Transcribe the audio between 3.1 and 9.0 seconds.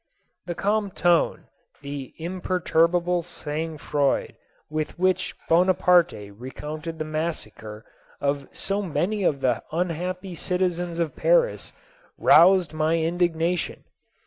sang froid with which Bonaparte recounted the massacre of so